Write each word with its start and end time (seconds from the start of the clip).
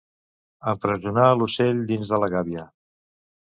Empresonar 0.71 1.27
l'ocell 1.41 1.85
dins 1.95 2.13
la 2.25 2.33
gàbia. 2.37 2.69